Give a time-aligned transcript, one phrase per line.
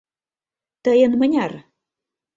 [0.83, 1.51] Тыйын мыняр?